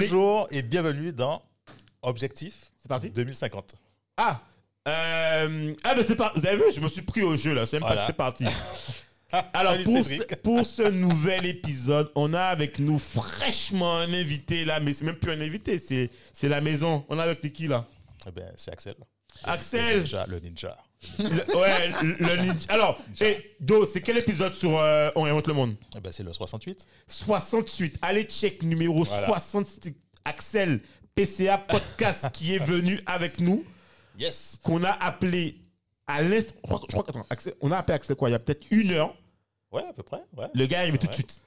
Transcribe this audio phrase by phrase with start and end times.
[0.00, 1.42] Bonjour et bienvenue dans
[2.02, 3.74] Objectif C'est parti 2050.
[4.16, 4.40] Ah
[4.86, 6.32] euh, Ah, mais c'est pas.
[6.34, 8.06] Vous avez vu, je me suis pris au jeu là, c'est même Voilà.
[8.06, 8.44] pas parti.
[9.52, 14.64] Alors, Salut, pour ce, pour ce nouvel épisode, on a avec nous fraîchement un invité
[14.64, 17.04] là, mais c'est même plus un invité, c'est c'est la maison.
[17.10, 17.86] On a avec qui là?
[18.26, 18.94] Eh ben, c'est Axel.
[19.44, 20.76] Axel Le ninja, le ninja.
[21.18, 22.66] Le- Ouais, le, ninja.
[22.70, 25.76] Alors, et Do, c'est quel épisode sur euh, On invente le monde?
[25.96, 26.84] Eh ben, c'est le 68.
[27.06, 27.98] 68.
[28.02, 29.26] Allez, check numéro Voilà.
[29.28, 29.96] 68.
[30.24, 30.80] Axel,
[31.14, 33.64] PCA Podcast, qui est venu avec nous,
[34.18, 34.58] Yes.
[34.62, 35.56] qu'on a appelé
[36.06, 36.54] à l'instant.
[36.64, 38.28] Je crois, je crois qu'attends, Axel- on a appelé Axel quoi?
[38.28, 39.14] Il y a peut-être une heure.
[39.70, 40.22] Ouais, à peu près.
[40.36, 40.46] Ouais.
[40.54, 41.16] Le gars est arrivé tout de Ouais.
[41.16, 41.40] suite.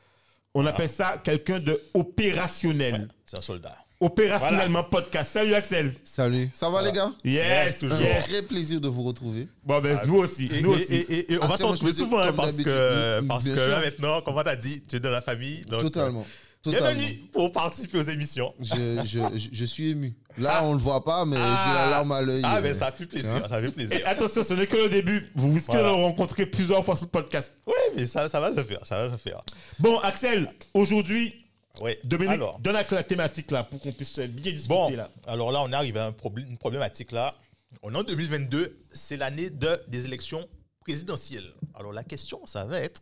[0.53, 3.07] On appelle ça quelqu'un de opérationnel.
[3.25, 3.77] C'est un soldat.
[4.01, 5.29] Opérationnellement podcast.
[5.31, 5.93] Salut Axel.
[6.03, 7.11] Salut, ça va Ça les gars?
[7.23, 7.97] Yes, Yes, toujours.
[7.97, 8.29] Un yes.
[8.29, 9.47] vrai plaisir de vous retrouver.
[9.63, 10.49] Bon, ben, nous aussi.
[10.51, 10.93] Et, nous et- aussi.
[10.95, 14.21] et- et- et on va je retrouver souvent hein, parce que, parce que là maintenant,
[14.21, 15.61] comme on t'a dit, tu es dans la famille.
[15.69, 16.21] Donc, totalement.
[16.21, 16.87] euh, totalement.
[16.99, 18.51] Bienvenue pour participer aux émissions.
[18.59, 20.15] Je, je, je, je suis ému.
[20.39, 22.41] Là, on le voit pas, mais j'ai la larme à l'œil.
[22.43, 23.35] Ah, euh, mais ça fait plaisir.
[23.35, 23.47] hein.
[23.51, 24.01] Ça fait Et plaisir.
[24.07, 25.29] attention, ce n'est que le début.
[25.35, 25.91] Vous risquez Voilà.
[25.91, 27.53] de le rencontrer plusieurs fois sur le podcast.
[27.67, 28.79] Oui, mais ça, ça va le faire.
[28.83, 29.41] Ça va le faire.
[29.77, 31.35] Bon, Axel, aujourd'hui,
[31.79, 31.99] Ouais.
[32.03, 35.09] Dominique, Alors, donne Axel la thématique là pour qu'on puisse bien discuter bon, là.
[35.25, 37.35] alors là, on arrive à un problème, une problématique là.
[37.81, 38.77] On est en 2022.
[38.93, 40.45] C'est l'année de, des élections
[40.81, 41.49] présidentielles.
[41.73, 43.01] Alors, la question, ça va être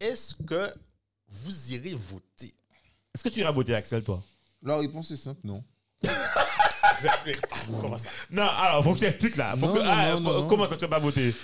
[0.00, 0.72] est-ce que
[1.28, 2.54] vous irez voter?
[3.14, 4.22] Est-ce que tu iras voter, Axel, toi?
[4.62, 5.62] La réponse est simple, non.
[7.80, 8.08] Comment ça?
[8.30, 9.52] Non, alors, faut que tu expliques là.
[9.56, 10.46] Faut Non, que- non, ah, non, faut-.
[10.48, 11.34] Comment ça, tu vas pas voter?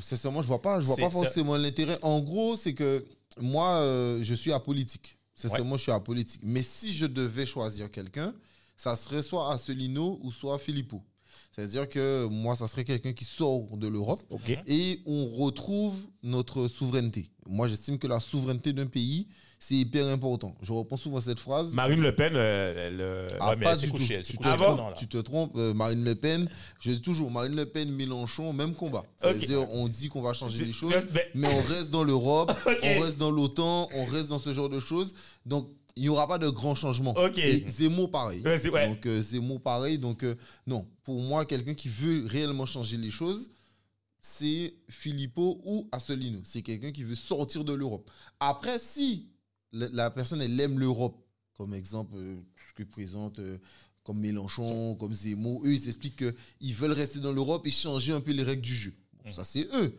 [0.00, 1.98] Sincèrement, je vois pas, je vois pas forcément l'intérêt.
[2.02, 3.04] En gros, c'est que
[3.38, 5.18] moi, euh, je suis apolitique.
[5.34, 6.42] Sincèrement, je suis apolitique.
[6.44, 8.34] Mais si je devais choisir quelqu'un,
[8.76, 11.02] ça serait soit Asselineau ou soit Filippo.
[11.52, 14.20] C'est-à-dire que moi, ça serait quelqu'un qui sort de l'Europe
[14.66, 17.30] et on retrouve notre souveraineté.
[17.46, 19.28] Moi, j'estime que la souveraineté d'un pays,
[19.62, 20.56] c'est hyper important.
[20.62, 21.74] Je reprends souvent cette phrase.
[21.74, 23.28] Marine Le Pen, elle.
[23.38, 24.12] Ah, Ouais, mais pas elle du couchée, tout.
[24.14, 24.94] elle s'est Tu te trompes, là.
[24.98, 25.52] tu te trompes.
[25.56, 26.48] euh, Marine Le Pen,
[26.80, 29.04] je dis toujours Marine Le Pen, Mélenchon, même combat.
[29.18, 32.50] C'est-à-dire, on dit qu'on va changer les choses, mais- mais on reste dans l'Europe,
[32.82, 35.12] on reste dans l'OTAN, on reste dans ce genre de choses.
[35.44, 37.14] Donc, il n'y aura pas de grands changements.
[37.18, 37.36] Ok.
[37.38, 38.42] Et Zemmour, pareil.
[38.42, 38.88] Ouais.
[38.88, 39.98] Donc, euh, Zemmour, pareil.
[39.98, 43.50] Donc, euh, non, pour moi, quelqu'un qui veut réellement changer les choses,
[44.22, 46.40] c'est Filippo ou Asselineau.
[46.44, 48.08] C'est quelqu'un qui veut sortir de l'Europe.
[48.38, 49.28] Après, si
[49.72, 51.22] la, personne, elle aime l'Europe,
[51.54, 52.36] comme exemple, euh,
[52.68, 53.58] ce que présente euh,
[54.02, 56.24] comme Mélenchon, comme Zemmour, eux, ils expliquent
[56.58, 58.94] qu'ils veulent rester dans l'Europe et changer un peu les règles du jeu.
[59.24, 59.94] Bon, ça, c'est eux.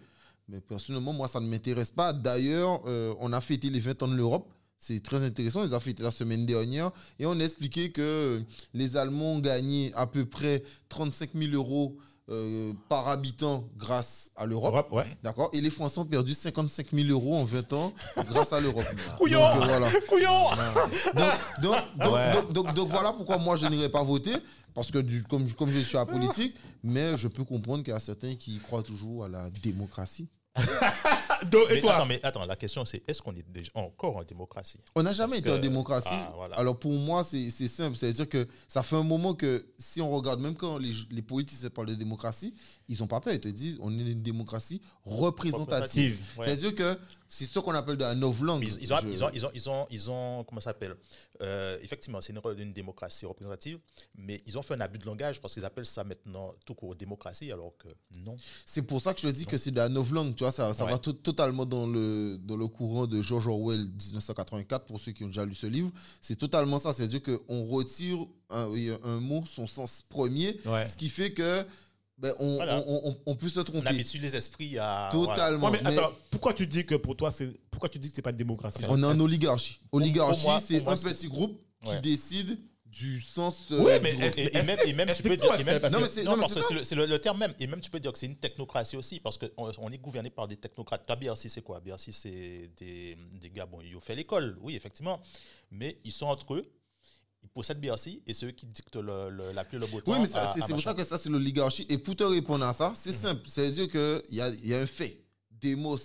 [0.47, 2.11] Mais personnellement, moi, ça ne m'intéresse pas.
[2.11, 4.51] D'ailleurs, euh, on a fêté les 20 ans de l'Europe.
[4.77, 5.63] C'est très intéressant.
[5.63, 6.91] Ils ont fêté la semaine dernière.
[7.19, 8.41] Et on a expliqué que
[8.73, 11.97] les Allemands ont gagné à peu près 35 000 euros
[12.29, 14.91] euh, par habitant grâce à l'Europe.
[14.91, 15.17] Ouais.
[15.23, 17.93] D'accord Et les Français ont perdu 55 000 euros en 20 ans
[18.27, 18.85] grâce à l'Europe.
[19.17, 19.89] Couillon Donc, voilà.
[20.07, 20.31] Couillon
[22.73, 24.33] Donc, voilà pourquoi moi je n'irai pas voter.
[24.73, 27.99] Parce que du, comme, comme je suis apolitique, mais je peux comprendre qu'il y a
[27.99, 30.29] certains qui croient toujours à la démocratie.
[30.59, 31.93] Et Mais toi?
[31.95, 34.79] attends, mais attends, la question c'est est-ce qu'on est déjà encore en démocratie?
[34.95, 36.09] On n'a jamais Parce été que- en démocratie.
[36.11, 36.55] Ah, voilà.
[36.55, 37.95] Alors pour moi, c'est c'est simple.
[37.97, 41.69] C'est-à-dire que ça fait un moment que si on regarde, même quand les, les politiciens
[41.69, 42.53] parlent de démocratie,
[42.87, 43.33] ils n'ont pas peur.
[43.33, 46.19] Ils te disent on est une démocratie représentative.
[46.37, 46.45] Ouais.
[46.45, 46.97] C'est-à-dire que
[47.33, 48.61] c'est ce qu'on appelle de la novlangue.
[48.65, 50.95] Ils, ils ont, Je- ils, ont, ils, ont, ils, ont, ils ont- comment ça s'appelle
[51.41, 53.79] Euh, Effectivement, c'est une, une démocratie représentative,
[54.15, 56.93] mais ils ont fait un abus de langage parce qu'ils appellent ça maintenant tout court
[56.93, 57.87] démocratie, alors que
[58.19, 58.35] non.
[58.65, 60.35] C'est pour ça que je te dis que c'est de la novlangue.
[60.35, 60.91] Tu vois, ça, ça Ouais.
[60.91, 65.23] va to- totalement dans le, dans le courant de George Orwell 1984, pour ceux qui
[65.23, 65.89] ont déjà lu ce livre.
[66.19, 66.91] C'est totalement ça.
[66.91, 68.67] C'est-à-dire qu'on retire un,
[69.21, 70.85] mot, son sens premier, Ouais.
[70.85, 71.65] ce qui fait que
[72.21, 72.83] ben, on, Voilà.
[72.87, 73.87] on, on- on peut se On tromper.
[73.87, 75.09] habitue les esprits à.
[75.11, 75.69] Totalement.
[75.71, 77.47] Ouais, mais Mais attends, pourquoi tu dis que pour toi, c'est.
[77.71, 78.83] Pourquoi tu dis que c'est pas de démocratie?
[78.87, 79.79] On est en oligarchie.
[79.91, 83.65] Oligarchie, moi- c'est un petit groupe qui décide du sens.
[83.71, 84.11] euh, Ouais, mais.
[84.37, 85.51] Et, et même, et même tu peux dire.
[85.65, 86.85] même- parce Non, que- mais c'est- non, non, mais parce c'est que ça.
[86.85, 87.53] c'est le, terme même.
[87.59, 90.29] Et même tu peux dire que c'est une technocratie aussi, parce qu'on on est gouverné
[90.29, 91.05] par des technocrates.
[91.07, 91.79] Toi, BRC, c'est quoi?
[91.79, 95.21] BRC, c'est des, des gars, bon, ils ont fait l'école, oui, effectivement.
[95.71, 96.63] Mais ils sont entre eux.
[97.53, 100.13] Possèdent Bercy et c'est eux qui dictent le, le- la pluie le beau temps.
[100.13, 101.85] Oui, mais c'est pour ça que ça, c'est l'oligarchie.
[101.89, 103.17] Et pour te répondre à ça, c'est Mhm.
[103.17, 103.41] simple.
[103.47, 105.23] C'est-à-dire qu'il y a, y a un fait.
[105.49, 105.97] Demos,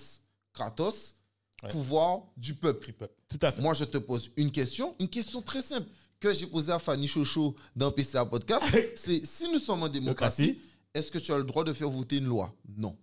[0.52, 1.14] Kratos,
[1.62, 1.70] Ouais.
[1.70, 2.92] pouvoir du peuple.
[2.92, 3.14] Peuple.
[3.28, 3.62] Tout à fait.
[3.62, 5.88] Moi, je te pose une question, une question très simple
[6.20, 8.62] que j'ai posée à Fanny Chocho dans PCA Podcast.
[8.96, 10.60] c'est si nous sommes en Démocratie.
[10.92, 12.54] est-ce que tu as le droit de faire voter une loi?
[12.76, 12.96] Non.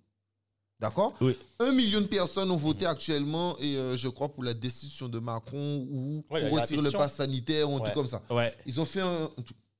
[0.83, 1.37] D'accord Oui.
[1.59, 5.17] Un million de personnes ont voté actuellement, et euh, je crois pour la destitution de
[5.17, 7.83] Macron ou Ouais, pour la retirer le pass sanitaire ou un Ouais.
[7.83, 8.21] truc comme ça.
[8.29, 8.53] Ouais.
[8.65, 9.29] Ils ont fait un.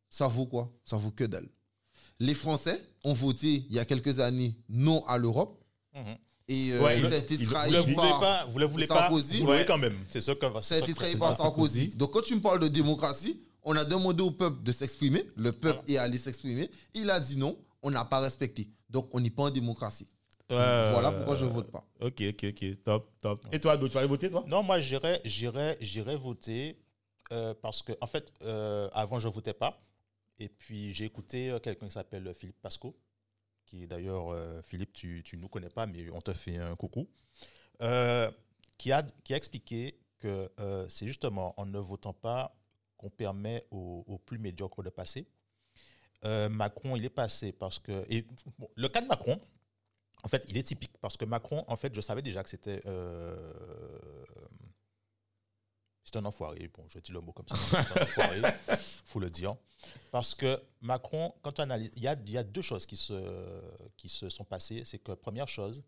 [0.09, 0.71] Ça vaut quoi?
[0.85, 1.49] Ça vaut que dalle.
[2.21, 5.61] Les Français ont voté il y a quelques années non à l'Europe.
[5.93, 6.15] Mhm.
[6.47, 8.19] Et euh, Ouais, ça a été trahi Vous le voulez par.
[8.21, 9.39] pas, vous le voulez pas, Sarkozy.
[9.39, 9.97] vous voulez quand même.
[10.07, 11.79] C'est ça que Ça a été trahi par Sarkozy.
[11.79, 11.97] Sarkozy.
[11.97, 15.25] Donc, quand tu me parles de démocratie, on a demandé au peuple de s'exprimer.
[15.35, 16.71] Le peuple est allé s'exprimer.
[16.93, 17.57] Il a dit non.
[17.81, 18.69] On n'a pas respecté.
[18.89, 20.07] Donc, on n'est pas en démocratie.
[20.53, 21.85] Ouais, voilà euh, pourquoi je vote pas.
[21.99, 22.83] Ok, ok, ok.
[22.83, 23.47] Top, top.
[23.51, 24.43] Et toi, tu vas aller voter, toi?
[24.47, 26.77] Non, moi, j'irais, j'irais, j'irais voter
[27.31, 29.81] euh, parce que, en fait, euh, avant, je ne votais pas.
[30.39, 32.95] Et puis, j'ai écouté euh, quelqu'un qui s'appelle Philippe Pasco,
[33.65, 37.07] qui d'ailleurs, euh, Philippe, tu ne nous connais pas, mais on te fait un coucou,
[37.81, 38.29] euh,
[38.77, 42.55] qui, a, qui a expliqué que euh, c'est justement en ne votant pas
[42.97, 45.27] qu'on permet aux, aux plus médiocres de passer.
[46.25, 48.05] Euh, Macron, il est passé parce que.
[48.09, 48.25] Et,
[48.57, 49.39] bon, le cas de Macron,
[50.23, 52.81] en fait, il est typique parce que Macron, en fait, je savais déjà que c'était.
[52.85, 53.35] euh,
[56.03, 56.67] c'est un enfoiré.
[56.73, 57.55] Bon, je dis le mot comme ça.
[57.55, 58.41] C'est un enfoiré,
[59.05, 59.55] faut le dire.
[60.11, 62.97] Parce que Macron, quand on analyse, il y a, il y a deux choses qui
[62.97, 63.13] se,
[63.97, 64.83] qui se sont passées.
[64.85, 65.81] C'est que, première chose,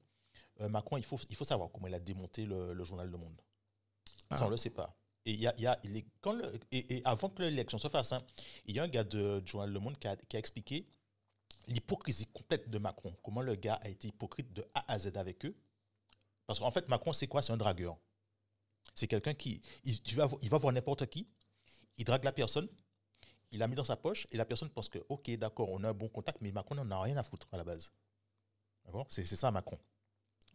[0.61, 3.17] euh, Macron, il faut, il faut savoir comment il a démonté le, le journal Le
[3.17, 3.39] Monde.
[4.31, 4.41] Ça, Ah.
[4.43, 4.95] on ne le sait pas.
[5.25, 7.89] Et, y a, y a- il est- quand le- et, et avant que l'élection se
[7.89, 8.23] fasse, hein,
[8.65, 10.87] il y a un gars de, du journal Le Monde qui a, qui a expliqué
[11.67, 13.15] l'hypocrisie complète de Macron.
[13.23, 15.56] Comment le gars a été hypocrite de A à Z avec eux?
[16.47, 17.41] Parce qu'en fait, Macron, c'est quoi?
[17.41, 17.97] C'est un dragueur.
[18.94, 19.62] C'est quelqu'un qui.
[19.83, 20.00] Il,
[20.41, 21.27] il va voir n'importe qui,
[21.97, 22.67] il drague la personne,
[23.51, 25.89] il l'a mis dans sa poche, et la personne pense que, ok, d'accord, on a
[25.89, 27.91] un bon contact, mais Macron n'en a rien à foutre à la base.
[28.85, 29.07] D'accord?
[29.09, 29.79] C'est ça, Macron.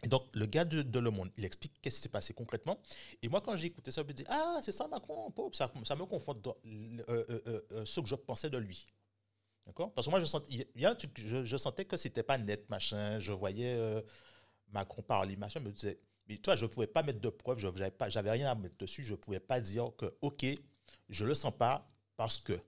[0.03, 2.81] Et donc, le gars de, de Le Monde, il explique qu'est-ce qui s'est passé concrètement.
[3.23, 6.05] Et moi, quand j'ai écouté ça, je me dis, ah, c'est ça, Macron, ça, me
[6.07, 8.87] conforte dans euh, euh, euh, ce que je pensais de lui.
[9.73, 13.21] Parce que moi, je, sent, y a je, sentais que c'était pas net, machin.
[13.21, 14.01] Je voyais euh,
[14.73, 17.67] Macron parler, machin, me disais, mais toi, je ne pouvais pas mettre de preuves, je
[17.67, 20.47] n'avais j'avais rien à mettre dessus, je ne pouvais pas dire que, ok,
[21.09, 21.87] je le sens pas
[22.17, 22.59] parce que.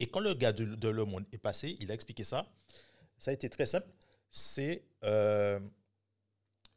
[0.00, 2.46] Et quand le gars de, de Le Monde est passé, il a expliqué ça.
[3.18, 3.88] Ça a été très simple.
[4.30, 4.84] C'est.
[5.04, 5.58] euh,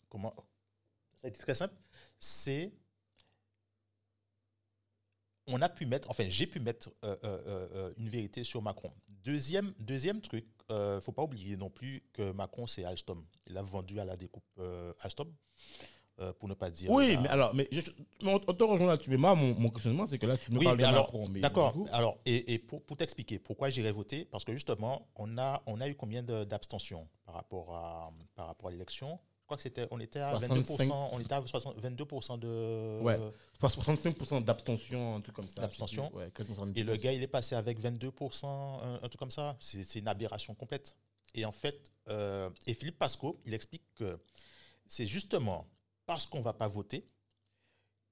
[0.10, 0.34] comment
[1.18, 1.76] Ça a été très simple.
[2.20, 2.72] C'est.
[5.52, 8.92] On a pu mettre, enfin, j'ai pu mettre euh, euh, euh, une vérité sur Macron.
[9.08, 13.24] Deuxième, deuxième truc, il ne faut pas oublier non plus que Macron, c'est Alstom.
[13.48, 14.44] Il a vendu à la découpe
[15.02, 15.32] Alstom,
[16.40, 16.90] pour ne pas dire.
[16.90, 17.82] Oui, mais alors, mais je,
[18.24, 19.10] mais on, te rejoint là-dessus.
[19.10, 21.14] Mais moi, mon, mon questionnement, c'est que là, tu me Oui, parles mais de alors,
[21.14, 21.30] Macron.
[21.30, 21.74] D'accord.
[21.74, 25.62] coup- Alors, et, et pour, pour t'expliquer pourquoi j'irai voter, parce que justement, on a,
[25.68, 29.20] on a eu combien d'abstentions par rapport à, par rapport à l'élection?
[29.52, 30.86] Crois que c'était, on était à 65.
[30.86, 33.00] 22%, on était à 60 22% de.
[33.02, 33.20] Ouais.
[33.62, 35.62] Enfin, 65% d'abstention, un truc comme ça.
[35.62, 36.14] D'abstention.
[36.16, 36.78] Ouais, quasiment 70%.
[36.78, 39.58] Et le gars, il est passé avec 22%, un, un truc comme ça.
[39.60, 40.96] C'est c'est une aberration complète.
[41.34, 44.20] Et en fait, euh, et Philippe Pasco, il explique que
[44.88, 45.68] c'est justement
[46.06, 47.06] parce qu'on ne va pas voter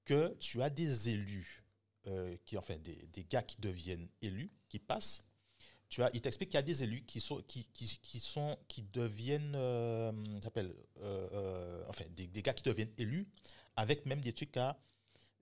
[0.06, 1.64] que tu as des élus,
[2.08, 5.24] euh, qui, enfin des, des gars qui deviennent élus, qui passent.
[5.90, 8.56] Tu as, il t'explique qu'il y a des élus qui sont, qui, qui, qui sont,
[8.68, 10.12] qui deviennent, euh,
[10.58, 10.70] euh,
[11.02, 13.28] euh, enfin des, des gars qui deviennent élus
[13.76, 14.78] avec même des trucs à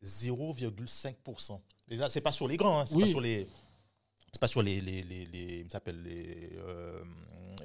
[0.04, 1.60] 0,5%.
[1.89, 3.01] Et là, c'est pas sur les grands, hein, c'est Oui.
[3.04, 3.48] pas sur les,
[4.32, 6.58] c'est pas sur les, les, les, les- s'appelle les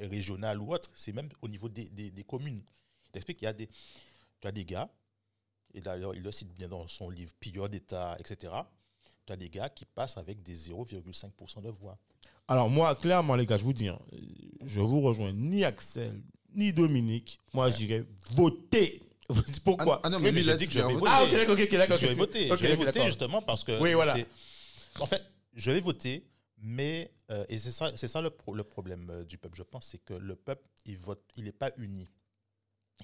[0.08, 2.62] régionales ou autres, c'est même au niveau des, des, des communes.
[3.06, 3.68] Il t'explique qu'il y a des,
[4.40, 4.90] tu as des gars,
[5.74, 8.52] et d'ailleurs il le cite bien dans son livre Pilleur d'État, etc.
[9.26, 11.96] Tu as des gars qui passent avec des 0,5% de voix.
[12.48, 13.98] Alors, moi, clairement, les gars, je vous dis, hein,
[14.64, 16.22] je vous rejoins ni Axel,
[16.54, 17.38] ni Dominique.
[17.54, 19.02] Moi, j'irai voter.
[19.64, 19.96] Pourquoi?
[19.96, 21.06] Ah, ah non, mais mais lui, j'ai là, dit que je vais voter.
[21.08, 21.96] Ah, ok, ok, ok, d'accord.
[21.96, 24.16] je vais ok, voter, ok, je vais ok, voter justement parce que Oui, voilà.
[25.00, 25.22] en fait,
[25.54, 26.26] je vais voter,
[26.58, 29.62] mais euh, et c'est ça, c'est ça le, pro- le problème euh, du peuple, je
[29.62, 32.10] pense, c'est que le peuple, il vote, il n'est pas uni.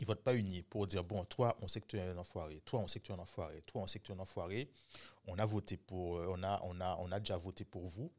[0.01, 2.61] Il vote pas uni pour dire bon, toi, on sait que tu es un enfoiré,
[2.65, 4.19] toi, on sait que tu es un enfoiré, toi, on sait que tu es un
[4.19, 4.69] enfoiré.
[5.27, 8.13] On a voté pour, euh, on a, on a, on a déjà voté pour vous.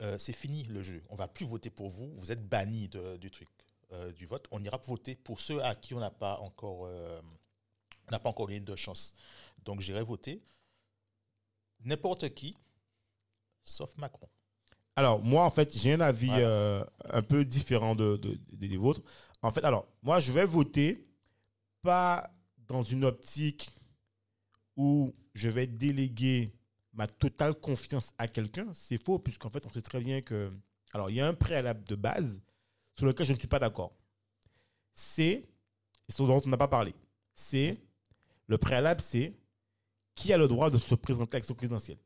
[0.00, 1.02] Euh, c'est fini le jeu.
[1.10, 2.12] On va plus voter pour vous.
[2.16, 3.48] Vous êtes bannis de- du truc,
[3.92, 4.46] euh, du vote.
[4.52, 7.20] On ira voter pour ceux à qui on n'a pas encore, euh,
[8.06, 9.14] on n'a pas encore eu de chance.
[9.64, 10.40] Donc j'irai voter
[11.84, 12.56] n'importe qui,
[13.64, 14.28] sauf Macron.
[14.96, 18.76] Alors, moi, en fait, j'ai un avis euh, un peu différent de, de- de- des
[18.76, 19.02] vôtres.
[19.42, 21.06] En fait, alors, moi, je vais voter
[21.82, 22.30] pas
[22.66, 23.70] dans une optique
[24.76, 26.52] où je vais déléguer
[26.98, 30.52] ma totale confiance à quelqu'un, c'est faux, puisqu'en fait, on sait très bien que.
[30.92, 32.40] Alors, il y a un préalable de base
[32.96, 33.92] sur lequel je ne suis pas d'accord.
[34.94, 35.48] C'est,
[36.08, 36.92] ce dont on n'a pas parlé,
[37.34, 37.78] c'est,
[38.48, 39.32] le préalable, c'est
[40.16, 41.98] qui a le droit de se présenter à l'élection présidentielle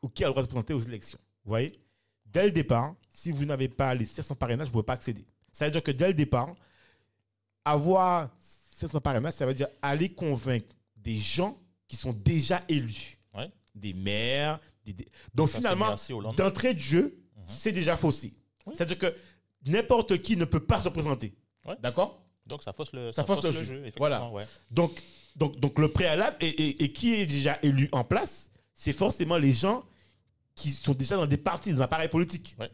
[0.00, 1.18] ou qui a le droit de se présenter aux élections.
[1.44, 1.78] Vous voyez?
[2.24, 5.26] Dès le départ, si vous n'avez pas les 700 parrainages, vous ne pouvez pas accéder.
[5.52, 6.54] Ça veut dire que dès le départ,
[7.64, 8.30] avoir
[8.76, 13.17] 700 parrainages, ça veut dire aller convaincre des gens qui sont déjà élus.
[13.78, 14.60] Des maires.
[14.84, 15.94] Des, des- Donc Ça, finalement,
[16.36, 17.42] d'entrée de jeu, Mhm.
[17.46, 18.34] c'est déjà faussé.
[18.66, 18.74] Oui.
[18.76, 19.14] C'est-à-dire que
[19.66, 21.34] n'importe qui ne peut pas se présenter.
[21.66, 21.76] Ouais.
[21.80, 22.22] D'accord?
[22.46, 23.82] Donc ça fausse le, Ça fausse le jeu.
[23.98, 24.28] Voilà.
[24.30, 24.46] ouais.
[24.70, 25.00] donc,
[25.36, 29.36] donc, donc le préalable, et, et- et qui est déjà élu en place, c'est forcément
[29.36, 29.84] les gens
[30.54, 32.56] qui sont déjà dans des partis, des appareils politiques.
[32.58, 32.70] Ouais.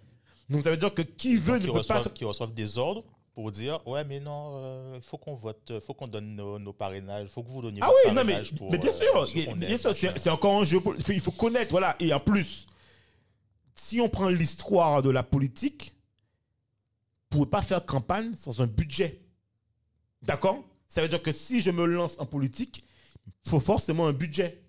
[0.49, 2.03] Donc ça veut dire que qui veut qui, ne peut pas...
[2.05, 6.07] qui reçoivent des ordres pour dire ouais mais non il faut qu'on vote faut qu'on
[6.07, 8.79] donne nos, nos parrainages faut que vous donniez Ah votre oui, non, mais, pour, mais
[8.79, 10.81] bien euh, sûr, c'est encore un jeu.
[10.81, 11.97] pol- Il faut connaître, voilà.
[12.01, 12.67] Et en plus,
[13.75, 15.95] si on prend l'histoire de la politique,
[17.31, 19.21] vous ne pouvez pas faire campagne sans un budget.
[20.23, 20.63] D'accord?
[20.87, 22.85] Ça veut dire que si je me lance en politique,
[23.45, 24.63] il faut forcément un budget.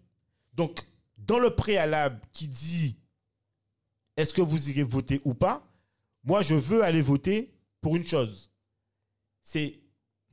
[0.53, 0.79] Donc,
[1.17, 2.95] dans le préalable qui dit
[4.17, 5.62] est-ce que vous irez voter ou pas,
[6.24, 8.50] moi, je veux aller voter pour une chose.
[9.48, 9.80] C'est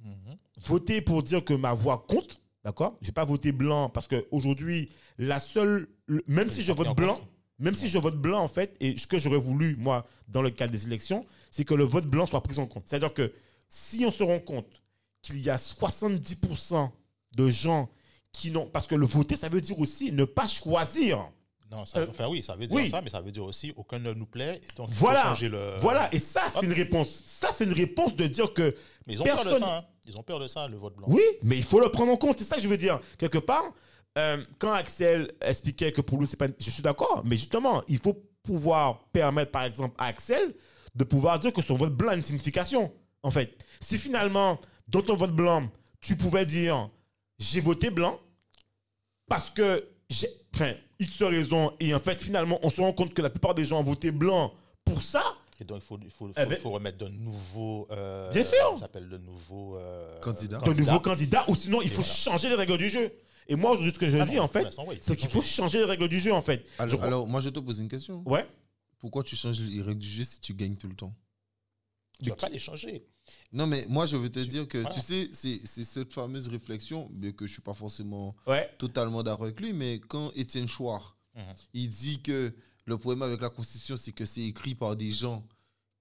[0.02, 0.36] Mhm.
[0.64, 2.96] voter pour dire que ma voix compte, d'accord?
[3.02, 4.88] Je vais pas voter blanc parce qu'aujourd'hui,
[5.18, 7.14] la seule, le- même si je vote blanc,
[7.58, 10.50] même si je vote blanc en fait, et ce que j'aurais voulu moi dans le
[10.50, 12.84] cadre des élections, c'est que le vote blanc soit pris en compte.
[12.86, 13.32] C'est-à-dire que
[13.68, 14.82] si on se rend compte
[15.20, 16.90] qu'il y a 70%
[17.36, 17.88] de gens
[18.32, 21.30] qui n'ont, parce que le voter, ça veut dire aussi ne pas choisir.
[21.72, 22.88] Non ça, Euh, enfin oui ça veut dire oui.
[22.88, 25.22] ça mais ça veut dire aussi aucun ne nous plaît et donc il Voilà.
[25.22, 27.22] changer le Voilà, et ça c'est une réponse.
[27.26, 28.74] Ça c'est une réponse de dire que
[29.06, 29.84] mais ils ont peur de ça hein.
[30.06, 32.16] ils ont peur de ça le vote blanc Oui, mais il faut le prendre en
[32.16, 32.38] compte.
[32.38, 33.00] C'est ça que je veux dire.
[33.18, 33.64] Quelque part,
[34.18, 36.46] euh, quand Axel expliquait que pour lui, c'est pas.
[36.60, 40.54] Je suis d'accord, mais justement, il faut pouvoir permettre, par exemple, à Axel
[40.94, 42.92] de pouvoir dire que son vote blanc a une signification.
[43.24, 45.68] En fait, si finalement, dans ton vote blanc,
[46.00, 46.90] tu pouvais dire
[47.38, 48.20] j'ai voté blanc
[49.28, 49.88] parce que.
[50.54, 53.64] Enfin, X raison, et en fait, finalement, on se rend compte que la plupart des
[53.64, 54.52] gens ont voté blanc
[54.84, 55.22] pour ça.
[55.60, 58.42] et donc il faut, il faut, faut, Eh ben- faut remettre de nouveaux euh, Bien
[58.42, 58.72] sûr.
[58.74, 60.58] ça s'appelle de nouveaux euh, Candidats.
[60.58, 62.12] de nouveaux candidats, ou sinon il faut voilà.
[62.12, 63.10] changer les règles du jeu.
[63.48, 64.66] Et moi, aujourd'hui, ce que je Ah dis, en fait,
[65.00, 65.54] c'est qu'il faut changer.
[65.56, 66.64] changer les règles du jeu, en fait.
[66.78, 68.22] Alors, Je- alors, moi, je te pose une question.
[68.24, 68.46] Ouais.
[69.00, 71.12] Pourquoi tu changes les règles du jeu si tu gagnes tout le temps?
[72.22, 73.04] Tu vas pas les changer
[73.52, 74.94] Non, mais moi, je veux te dire que, voilà.
[74.94, 78.70] tu sais, c'est cette fameuse réflexion, bien que je suis pas forcément Ouais.
[78.78, 81.42] totalement d'accord avec lui, mais quand Étienne Chouard, Mhm.
[81.74, 82.52] il dit que
[82.84, 85.46] le problème avec la Constitution, c'est que c'est écrit par des gens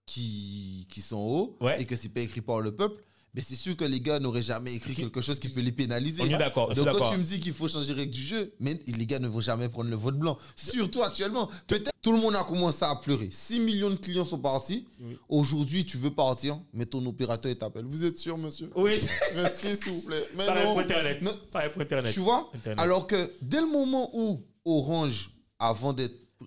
[0.05, 1.81] qui, qui sont hauts Ouais.
[1.81, 4.41] et que c'est pas écrit par le peuple, mais c'est sûr que les gars n'auraient
[4.43, 6.21] jamais écrit quelque chose qui peut les pénaliser.
[6.21, 6.69] On est d'accord.
[6.69, 7.13] je suis Donc quand d'accord.
[7.13, 9.39] tu me dis qu'il faut changer les règles du jeu, mais les gars ne vont
[9.41, 10.37] jamais prendre le vote blanc.
[10.55, 11.49] Surtout actuellement.
[11.67, 13.29] Peut-être tout le monde a commencé à pleurer.
[13.31, 14.85] 6 millions de clients sont partis.
[14.99, 15.17] Oui.
[15.29, 17.85] Aujourd'hui, tu veux partir, mais ton opérateur t'appelle.
[17.85, 18.69] Vous êtes sûr, monsieur?
[18.75, 18.93] Oui.
[19.35, 20.25] Restez, s'il vous plaît.
[20.35, 20.71] Mais Pareil non.
[20.71, 21.21] pour Internet.
[21.21, 21.31] Non.
[21.51, 22.11] Pareil pour Internet.
[22.13, 22.49] Tu vois?
[22.55, 22.79] Internet.
[22.79, 25.95] Alors que dès le moment où Orange, avant,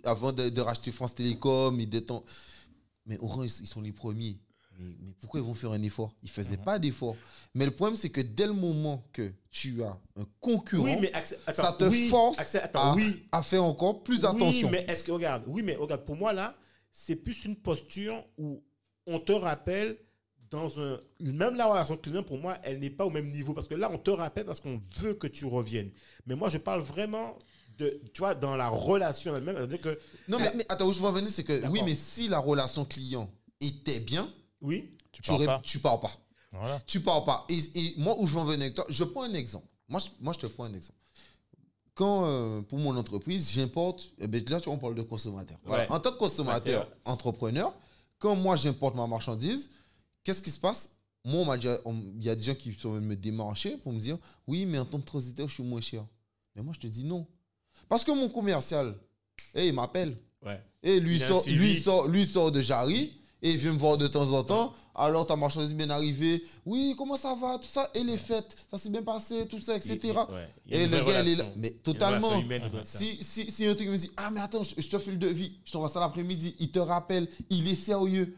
[0.02, 2.24] avant de, de racheter France Télécom, ils en-
[3.06, 4.38] Mais Orange, ils sont les premiers.
[4.78, 6.12] Mais, mais pourquoi ils vont faire un effort?
[6.22, 6.64] Ils ne faisaient Mhm.
[6.64, 7.16] pas d'effort.
[7.54, 11.12] Mais le problème, c'est que dès le moment que tu as un concurrent, Oui, mais
[11.12, 13.24] Axel, attends, ça te oui, force attends, à, oui.
[13.32, 14.68] à faire encore plus attention.
[14.68, 16.56] Oui, mais est-ce que, regarde, oui, mais regarde, pour moi, là,
[16.90, 18.62] c'est plus une posture où
[19.06, 19.96] on te rappelle
[20.50, 21.00] dans un.
[21.20, 23.52] Même la relation client, pour moi, elle n'est pas au même niveau.
[23.54, 25.90] Parce que là, on te rappelle parce qu'on veut que tu reviennes.
[26.26, 27.36] Mais moi, je parle vraiment
[27.78, 28.00] de.
[28.12, 29.66] Tu vois, dans la relation elle-même.
[29.78, 29.98] Que.
[30.28, 32.84] Non, mais, attends, où je veux en venir, c'est que oui, mais si la relation
[32.84, 33.28] client
[33.60, 34.28] était bien,
[34.64, 34.90] Oui.
[35.12, 36.10] tu tu, pars aurais- pas tu pars pas.
[36.52, 37.44] voilà Tu pars pas.
[37.48, 39.66] Et, et moi, où je veux en venir avec toi, je prends un exemple.
[39.88, 40.98] Moi, je, moi, je te prends un exemple.
[41.94, 45.58] Quand, euh, pour mon entreprise, j'importe, eh ben, là, tu vois, on parle de consommateur.
[45.64, 45.84] Voilà.
[45.84, 45.92] Ouais.
[45.92, 47.72] En tant que consommateur, entrepreneur,
[48.18, 49.70] quand moi, j'importe ma marchandise,
[50.24, 50.90] qu'est-ce qui se passe?
[51.24, 53.98] Moi, on m'a il y a des gens qui sont venus me démarcher pour me
[54.00, 56.04] dire Oui, mais en tant que transiteur, je suis moins cher.
[56.56, 57.26] Mais moi, je te dis non.
[57.88, 58.94] Parce que mon commercial,
[59.54, 60.16] eh, il m'appelle.
[60.44, 60.60] Ouais.
[60.82, 63.12] Et lui Il sort, lui, sort, lui sort de Jarry
[63.44, 64.72] et il vient me voir de temps en temps.
[64.96, 66.42] Alors ta marchandise est bien arrivée.
[66.66, 67.58] Oui, comment ça va?
[67.58, 67.88] Tout ça.
[67.94, 69.98] Et les fêtes, ça s'est bien passé, tout ça, etc.
[70.02, 70.48] Il- il- ouais.
[70.70, 71.44] Et le gars, il est là.
[71.56, 72.40] Mais totalement.
[72.40, 72.62] humaine.
[72.84, 75.18] Si, si, si un truc me dit Ah, mais attends, je, je te fais le
[75.18, 78.34] devis, je t'envoie ça l'après-midi, il te rappelle, il est sérieux.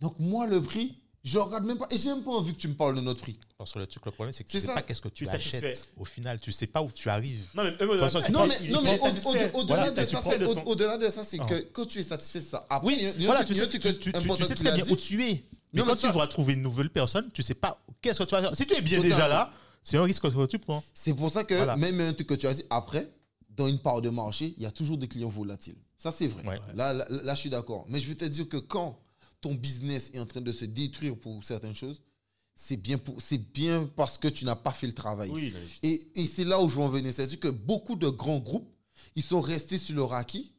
[0.00, 1.86] Donc, moi, le prix, je regarde même pas.
[1.90, 3.38] Et j'ai même pas envie que tu me parles de notre prix.
[3.64, 4.74] Parce que le truc le problème c'est que tu sais ça.
[4.74, 5.56] pas qu'est-ce que tu Tu es satisfait.
[5.56, 8.46] achètes au final tu sais pas où tu arrives Non, mais eux, façon, tu Non,
[8.46, 11.46] mais, non, au-delà de ça, c'est- de au- son- au-delà de ça, c'est Ah.
[11.46, 13.98] que quand tu es satisfait de ça, après, oui voilà tu sais, truc tu, tu-
[13.98, 16.26] tu- tu important sais qu'il très a bien où tu es mais quand tu vas
[16.26, 18.82] trouver une nouvelle personne tu sais pas qu'est-ce que tu vas faire si tu es
[18.82, 19.50] bien déjà là
[19.82, 21.76] c'est un risque que tu prends C'est pour ça que Voilà.
[21.76, 23.10] même un truc que tu as dit après,
[23.50, 25.76] dans une part de marché, il y a toujours des clients volatiles.
[25.98, 26.42] Ça, c'est vrai.
[26.46, 26.58] Ouais.
[26.74, 27.84] Là, là, là, je suis d'accord.
[27.88, 28.98] Mais je vais te dire que quand
[29.42, 32.00] ton business est en train de se détruire pour certaines choses,
[32.54, 35.30] c'est bien, pour- c'est bien parce que tu n'as pas fait le travail.
[35.30, 37.12] Oui, Et, et c'est là où je veux en venir.
[37.12, 38.70] C'est-à-dire que beaucoup de grands groupes,
[39.16, 40.52] ils sont restés sur leur acquis.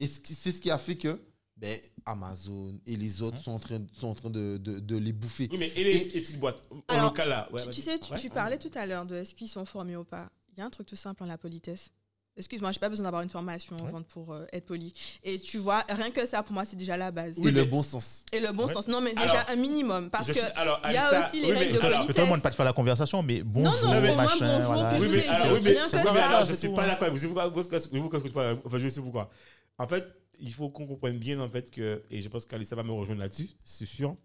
[0.00, 1.20] Et c'est ce qui a fait que
[1.56, 5.12] ben, Amazon et les autres sont en train, sont en train de, de- de les
[5.12, 5.48] bouffer.
[5.52, 7.48] Oui, mais et les, Et- les petites boîtes En Alors, local, là.
[7.52, 8.18] ouais, tu, sais, tu, Ouais.
[8.20, 10.30] tu parlais tout à l'heure de est-ce qu'ils sont formés ou pas.
[10.52, 11.90] Il y a un truc tout simple en la politesse.
[12.36, 13.92] Excuse-moi, j'ai pas besoin d'avoir une formation Ouais.
[14.08, 14.92] pour euh, être poli.
[15.22, 17.38] Et tu vois, rien que ça, pour moi, c'est déjà la base.
[17.38, 18.24] et Oui, le bon sens.
[18.32, 18.72] Et le bon Ouais.
[18.72, 18.88] sens.
[18.88, 20.10] Non, mais déjà Alors, un minimum.
[20.10, 21.78] Parce Je que suis- alors, il y a Alissa, aussi les oui, mais- règles de
[21.78, 22.06] alors, politesse.
[22.16, 24.98] Peut-être le monde pas de faire la conversation, mais bonjour, non, mais- machin, bonjour, voilà.
[24.98, 26.12] Oui, mais, c'est- alors, oui, mais, rien que oui, ça.
[26.12, 26.86] mais alors, je C'est suis pas hein.
[26.88, 27.28] d'accord avec vous.
[27.28, 29.30] Vous, vous, vous, vous, vous, vous, enfin, je sais pourquoi.
[29.78, 30.04] En fait,
[30.40, 33.20] il faut qu'on comprenne bien, en fait, que, et je pense qu'Alissa va me rejoindre
[33.20, 34.16] là-dessus, c'est sûr,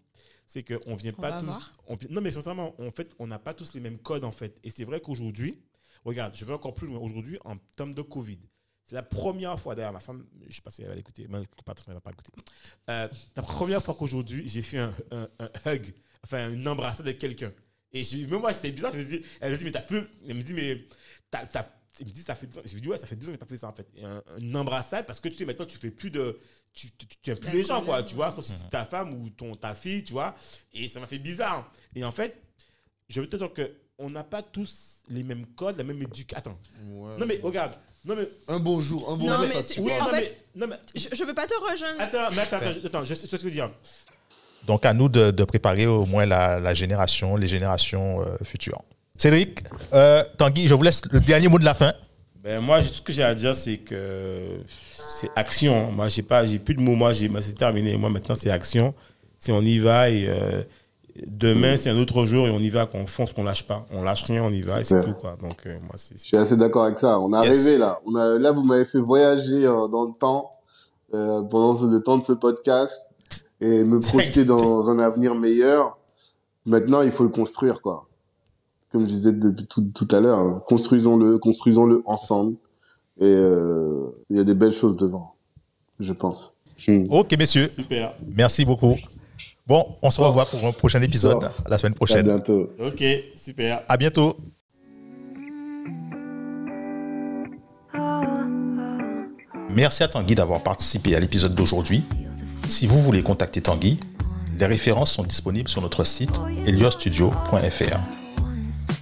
[0.46, 1.70] c'est qu'on vient On pas tous.
[1.86, 4.32] on vient- non, mais sincèrement, en fait, on n'a pas tous les mêmes codes, en
[4.32, 4.58] fait.
[4.64, 5.60] Et c'est vrai qu'aujourd'hui,
[6.04, 6.98] regarde, je vais encore plus loin.
[6.98, 8.38] Aujourd'hui, en termes de Covid,
[8.86, 11.38] c'est la première fois, d'ailleurs, ma femme, je sais pas si elle va l'écouter, mais
[11.38, 11.42] elle
[11.88, 12.32] ne va pas l'écouter.
[12.88, 17.18] Euh, la première fois qu'aujourd'hui, j'ai fait un, un- un hug, enfin, une embrassade avec
[17.18, 17.52] quelqu'un.
[17.92, 18.92] Et je- même moi, j'étais bizarre.
[18.92, 20.02] Je me suis dit, elle me dit, mais t'as plus.
[20.28, 20.84] Elle me dit, mais
[21.30, 21.46] t'as.
[21.46, 22.46] t'as- elle me dit, ça fait.
[22.46, 22.62] deux ans.
[22.64, 23.88] Je lui dis, ouais, ça fait deux ans que j'ai pas fait ça, en fait.
[23.94, 26.38] Et un- une embrassade, parce que tu sais, maintenant, tu fais plus de.
[26.72, 29.12] Tu, tu, tu aimes plus les gens, quoi, tu vois, sauf si c'est ta femme
[29.14, 30.36] ou ton, ta fille, tu vois.
[30.72, 31.72] Et ça m'a fait bizarre.
[31.96, 32.40] Et en fait,
[33.08, 36.36] je veux te dire que on n'a pas tous les mêmes codes, la même éducation.
[36.38, 36.58] Attends.
[36.90, 37.16] Ouais.
[37.18, 37.72] Non, mais regarde.
[38.04, 38.26] Non, mais.
[38.48, 40.76] Un bonjour, un bonjour, Non, mais ça en non, fait- mais, non, mais.
[40.94, 42.00] Je, je peux pas te rejoindre.
[42.00, 43.70] Attends, mais attends, attends, je- attends, je sais ce que je veux dire.
[44.66, 48.78] Donc, à nous de, de préparer au moins la, la génération, les générations euh, futures.
[49.16, 49.60] Cédric,
[49.92, 51.92] euh, Tanguy, je vous laisse le dernier mot de la fin.
[52.42, 55.92] Ben moi, tout ce que j'ai à dire, c'est que c'est action.
[55.92, 56.94] Moi, j'ai pas, j'ai plus de mots.
[56.96, 57.96] Moi, j'ai, c'est terminé.
[57.98, 58.94] Moi, maintenant, c'est action.
[59.38, 60.62] C'est on y va et euh,
[61.26, 62.86] demain, c'est un autre jour et on y va.
[62.86, 63.86] Qu'on fonce, qu'on lâche pas.
[63.92, 65.36] On lâche rien, on y va et c'est tout quoi.
[65.40, 66.18] Donc euh, moi, c'est.
[66.18, 67.18] Je suis assez d'accord avec ça.
[67.18, 67.64] On a Yes.
[67.64, 68.00] rêvé là.
[68.06, 70.50] On a, là, vous m'avez fait voyager euh, dans le temps
[71.14, 73.08] euh, pendant le temps de ce podcast
[73.60, 75.98] et me projeter dans un avenir meilleur.
[76.66, 78.06] Maintenant, il faut le construire, quoi.
[78.92, 82.56] Comme je disais depuis tout, tout à l'heure, hein, construisons-le, construisons-le ensemble.
[83.20, 85.34] Et euh, il y a des belles choses devant,
[85.98, 86.54] je pense.
[86.88, 87.04] Hmm.
[87.10, 88.14] Ok, messieurs, Super.
[88.34, 88.96] merci beaucoup.
[89.70, 91.62] Bon, on se revoit pour un prochain épisode Force.
[91.68, 92.26] la semaine À prochaine.
[92.26, 92.70] bientôt.
[92.80, 93.04] Ok,
[93.36, 93.84] super.
[93.86, 94.36] À bientôt.
[99.70, 102.02] Merci à Tanguy d'avoir participé à l'épisode d'aujourd'hui.
[102.68, 104.00] Si vous voulez contacter Tanguy,
[104.58, 107.98] les références sont disponibles sur notre site eliostudio.fr.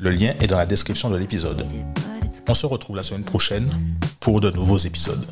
[0.01, 1.67] Le lien est dans la description de l'épisode.
[2.47, 3.71] On se retrouve la semaine prochaine
[4.21, 5.25] pour de nouveaux épisodes.